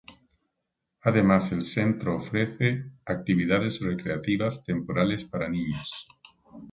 [1.03, 6.07] Además, el centro ofrece actividades recreativas temporales para los niños.